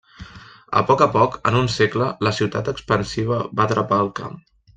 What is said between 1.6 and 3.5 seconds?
segle, la ciutat expansiva